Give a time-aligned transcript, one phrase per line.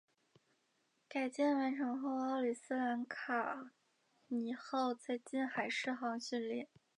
[1.07, 2.73] 改建完成后奥里斯
[3.07, 3.69] 卡
[4.29, 6.67] 尼号在近海试航训练。